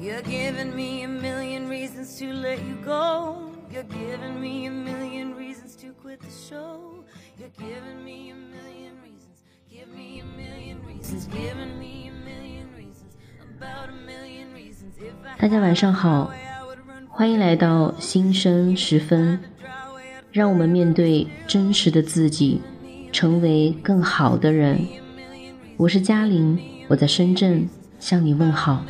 [0.00, 3.52] You're giving me a million reasons to let you go.
[3.70, 7.04] You're giving me a million reasons to quit the show.
[7.38, 9.44] You're giving me a million reasons.
[9.70, 11.26] Give me a million reasons.
[11.26, 13.12] Giving me a million reasons.
[13.58, 14.96] About a million reasons.
[14.98, 16.32] If I 大家晚上好，
[17.10, 19.38] 欢迎来到新生时分，
[20.32, 22.62] 让我们面对真实的自己，
[23.12, 24.80] 成为更好的人。
[25.76, 28.82] 我是嘉玲，我在深圳向你问好。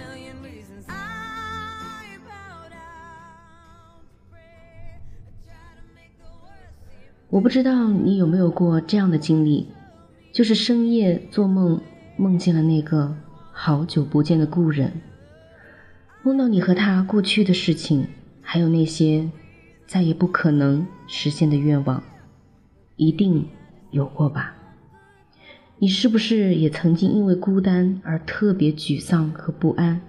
[7.30, 9.68] 我不知道你有没有过这样的经历，
[10.32, 11.80] 就是深夜做梦，
[12.16, 13.14] 梦见了那个
[13.52, 15.00] 好久不见的故人，
[16.24, 18.08] 梦到你和他过去的事情，
[18.42, 19.30] 还有那些
[19.86, 22.02] 再也不可能实现的愿望，
[22.96, 23.46] 一定
[23.92, 24.56] 有过吧？
[25.78, 30.00] 你是不是也曾经因为孤单而特别沮丧和不安？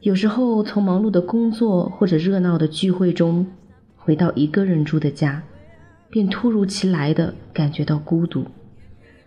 [0.00, 3.46] 有时候从忙碌的工作或者热闹的聚会中，
[3.96, 5.42] 回到一个人住的家。
[6.10, 8.46] 便突如其来的感觉到孤独，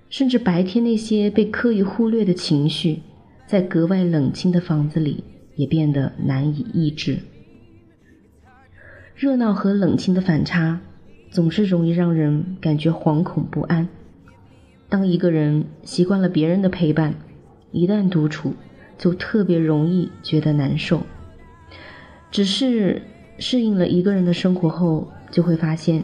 [0.09, 3.01] 甚至白天那些被刻意忽略的情绪，
[3.45, 5.23] 在格外冷清的房子里
[5.55, 7.19] 也变得难以抑制。
[9.15, 10.79] 热闹和冷清的反差，
[11.29, 13.87] 总是容易让人感觉惶恐不安。
[14.87, 17.13] 当一个人习惯了别人的陪伴，
[17.71, 18.53] 一旦独处，
[18.97, 21.03] 就特别容易觉得难受。
[22.31, 23.01] 只是
[23.37, 26.03] 适应了一个人的生活后，就会发现。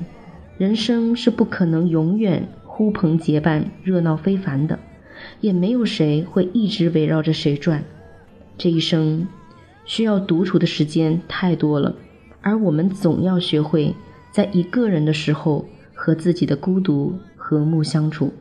[0.58, 4.80] 人生是不可能永远呼朋结伴、热闹非凡的，
[5.42, 7.84] 也没有谁会一直围绕着谁转。
[8.58, 9.28] 这一生
[9.84, 11.94] 需要独处的时间太多了，
[12.42, 13.94] 而我们总要学会
[14.32, 18.32] 在一个人的时候和自己的孤独和睦相处，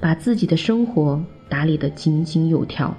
[0.00, 2.96] 把自己的生活打理得井井有条。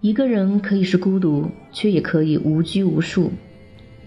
[0.00, 3.30] 一个人可以是孤独，却也可以无拘无束。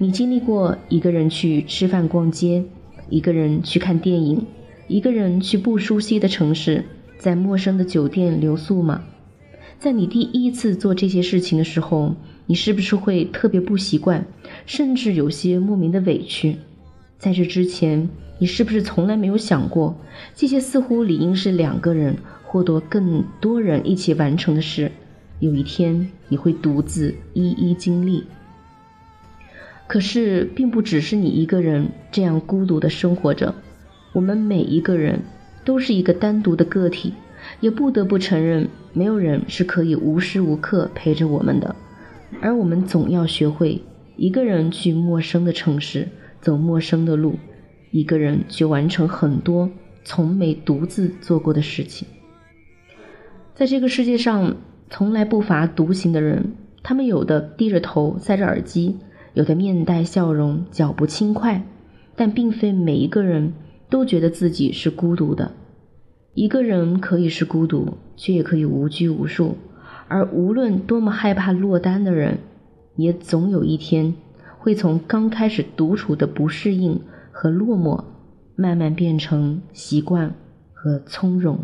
[0.01, 2.63] 你经历过一个人去吃饭、逛街，
[3.09, 4.45] 一个人去看电影，
[4.87, 6.85] 一个人去不熟悉的城市，
[7.17, 9.03] 在陌生的酒店留宿吗？
[9.77, 12.15] 在你第一次做这些事情的时候，
[12.45, 14.25] 你是不是会特别不习惯，
[14.65, 16.55] 甚至有些莫名的委屈？
[17.17, 19.97] 在这之前，你是不是从来没有想过，
[20.33, 24.93] 这些似乎理应是两个人或多更多人一起完成的事，
[25.39, 28.23] 有一天你会独自一一经历？
[29.89, 33.55] 可是，并不只是你一个人这样孤独的生活着，
[34.13, 35.19] 我们每一个人
[35.65, 37.11] 都是一个单独的个体，
[37.59, 41.75] 也不得不承认，没有人是可以无时无刻陪着我们的。
[42.39, 43.81] 而我们总要学会
[44.15, 46.07] 一个人去陌生的城市，
[46.39, 47.39] 走陌生的路，
[47.89, 49.71] 一个人去完成很多
[50.03, 52.07] 从没独自做过的事情。
[53.55, 54.55] 在这个世界上，
[54.91, 58.95] 从来不乏独行的人，他们有的低着头，塞着耳机。
[59.39, 61.65] 有的面带笑容，脚步轻快，
[62.17, 63.53] 但并非每一个人
[63.89, 65.53] 都觉得自己是孤独的。
[66.33, 69.55] 一个人可以是孤独，却也可以无拘无束。
[70.09, 72.39] 而无论多么害怕落单的人，
[72.97, 74.13] 也总有一天
[74.57, 76.99] 会从刚开始独处的不适应
[77.31, 78.03] 和落寞，
[78.57, 80.35] 慢慢变成习惯
[80.73, 81.59] 和从容。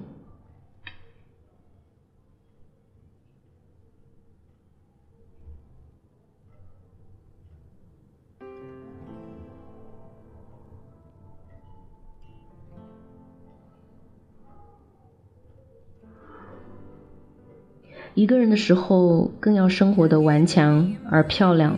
[18.16, 21.78] 一个人的时候，更要生活的顽强而漂亮。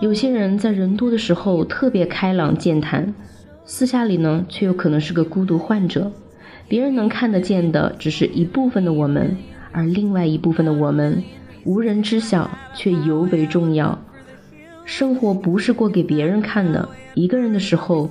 [0.00, 3.12] 有些人在人多的时候特别开朗健谈，
[3.64, 6.12] 私下里呢，却有可能是个孤独患者。
[6.68, 9.36] 别人能看得见的只是一部分的我们，
[9.72, 11.20] 而另外一部分的我们，
[11.64, 13.98] 无人知晓，却尤为重要。
[14.84, 18.08] 生活不是过给别人看的，一个人的时候，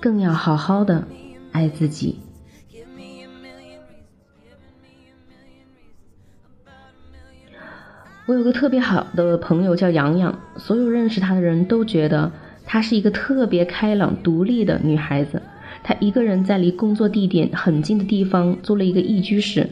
[0.00, 1.06] 更要好好的
[1.52, 2.18] 爱自己。
[8.30, 12.30] 我有个特别好的朋友叫洋洋，所有认识她的人都觉得
[12.64, 15.42] 她是一个特别开朗、独立的女孩子。
[15.82, 19.68] 她一个人在离工作地点很近的地方租了一个一居室。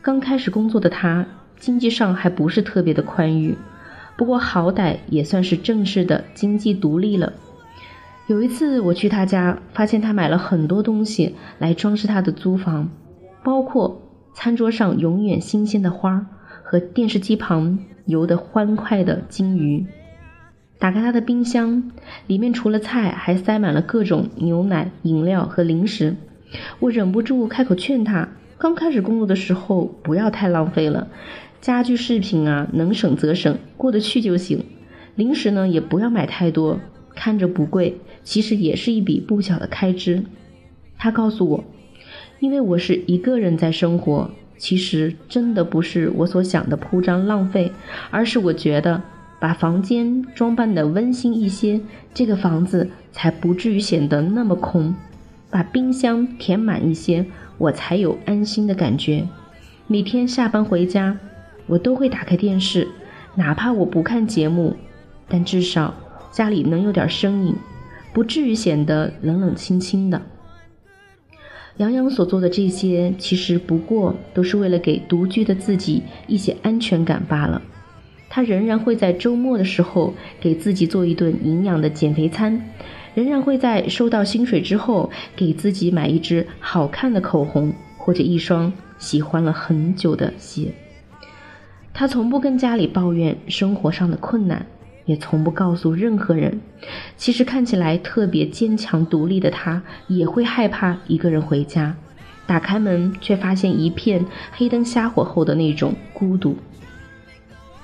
[0.00, 1.26] 刚开始工作的她，
[1.58, 3.54] 经济上还不是特别的宽裕，
[4.16, 7.34] 不过好歹也算是正式的经济独立了。
[8.28, 12.88] 有一次我去她家，发现她买了很多东西来装饰她的租房，
[13.44, 14.00] 包括
[14.32, 16.24] 餐桌上永远新鲜的花儿
[16.70, 17.80] 和电视机旁。
[18.06, 19.86] 游得欢快的金鱼，
[20.78, 21.90] 打开他的冰箱，
[22.28, 26.16] 里面除了菜，还塞满了各种牛奶、饮料和零食。
[26.78, 31.08] 我忍不住开口劝他：刚开始工作的时候不要太浪费了，
[31.60, 34.64] 家居饰品啊，能省则省，过得去就行。
[35.14, 36.80] 零食呢，也不要买太多，
[37.14, 40.24] 看着不贵，其实也是一笔不小的开支。
[40.98, 41.64] 他告诉我，
[42.40, 47.72] 因为我是一个人在生活，其实真的不是我所想的铺张浪费，
[48.10, 49.02] 而是我觉得
[49.40, 51.80] 把房间装扮的温馨一些，
[52.12, 54.94] 这个房子才不至于显得那么空。
[55.48, 57.24] 把冰箱填满一些，
[57.56, 59.26] 我才有安心的感觉。
[59.86, 61.16] 每天下班回家，
[61.66, 62.86] 我都会打开电视，
[63.36, 64.76] 哪怕我不看节目，
[65.26, 65.94] 但至少
[66.30, 67.54] 家里能有点声音，
[68.12, 70.20] 不至于显得冷冷清清的。
[71.80, 77.62] 杨洋所做的这些，其实不过都是为了给独居的自己一些安全感罢了。
[78.28, 82.70] 他仍然会在周末的时候给自己做一顿营养的减肥餐。
[83.14, 90.74] 仍然会在收到薪水之后，给自己买一支好看的口红，或者一双喜欢了很久的鞋。
[91.94, 94.66] 他从不跟家里抱怨生活上的困难，
[95.04, 96.60] 也从不告诉任何人。
[97.16, 101.96] 其实看起来特别坚强独立的他，也会害怕一个人回家，
[102.46, 106.56] 打开门却发现一片黑灯瞎火后的那种孤独。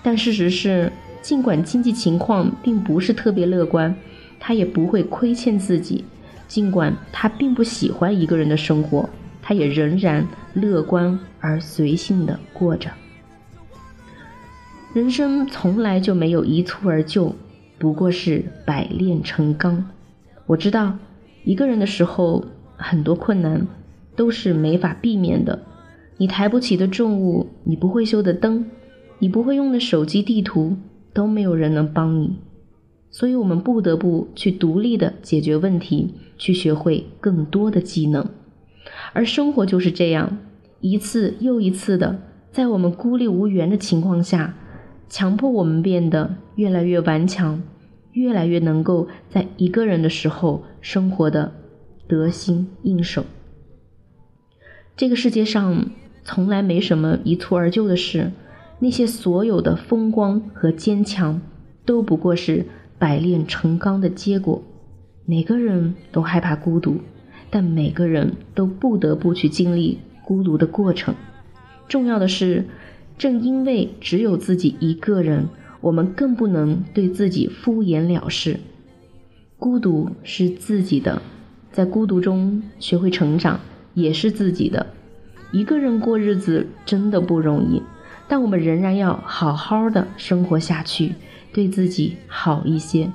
[0.03, 3.95] 但事实是，尽管经济情况并不是特别乐观。
[4.39, 6.05] 他也不会亏欠自己，
[6.47, 9.09] 尽管他并不喜欢一个人的生活，
[9.43, 12.91] 他也仍然乐观而随性的过着。
[14.97, 17.35] 人生从来就没有一蹴而就，
[17.79, 19.91] 不过是百炼成钢。
[20.47, 20.97] 我知道，
[21.45, 22.47] 一个人的时候，
[22.79, 23.67] 很多困难
[24.17, 25.61] 都是没法避免的。
[26.17, 28.65] 你抬不起的重物，你不会修的灯，
[29.19, 30.79] 你不会用的手机地图，
[31.13, 32.39] 都没有人能帮你。
[33.11, 38.27] 所以，我们不得不去独立的解决问题，去学会更多的技能。
[39.13, 40.39] 而生活就是这样，
[40.81, 44.55] 一次又一次的，在我们孤立无援的情况下，
[45.09, 47.63] 强迫我们变得越来越顽强，
[48.13, 51.53] 越来越能够在一个人的时候生活的
[52.07, 53.25] 得心应手。
[54.97, 55.91] 这个世界上
[56.25, 58.33] 从来没什么一蹴而就的事，
[58.79, 61.41] 那些所有的风光和坚强，
[61.85, 62.67] 都不过是。
[62.99, 64.63] 百炼成钢的结果，
[65.27, 66.97] 每个人都害怕孤独，
[67.51, 71.15] 但每个人都不得不去经历孤独的过程。
[71.89, 72.65] 重要的是，
[73.19, 75.49] 正因为只有自己一个人，
[75.81, 78.61] 我们更不能对自己敷衍了事。
[79.59, 81.23] 孤独是自己的，
[81.73, 83.61] 在孤独中学会成长
[83.95, 84.87] 也是自己的。
[85.53, 87.83] 一个人过日子真的不容易，
[88.29, 91.15] 但我们仍然要好好的生活下去。
[91.53, 93.11] 对自己好一些，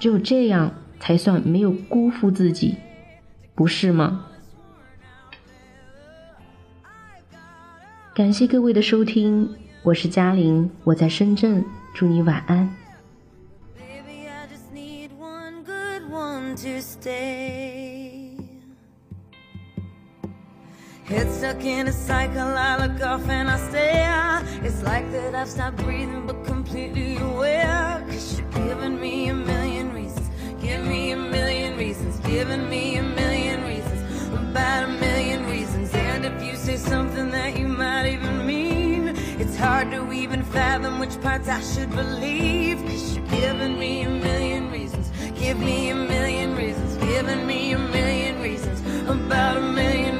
[0.00, 2.76] 只有这样才算没有辜负自己，
[3.54, 4.24] 不是吗？
[8.14, 12.72] 感谢各位的收听，我是嘉玲，我在深圳，祝你晚安。
[21.08, 24.42] Head stuck in a cycle, I look off and I stare.
[24.62, 28.00] It's like that I've stopped breathing, but completely aware.
[28.08, 29.34] Cause you're giving me a
[41.04, 42.78] which parts I should believe.
[42.82, 45.10] Cause you're giving me a million reasons.
[45.38, 46.96] Give me a million reasons.
[46.96, 48.80] Giving me a million reasons.
[49.08, 50.13] About a million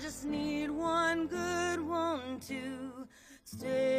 [0.00, 3.06] just need one good one to
[3.44, 3.89] stay.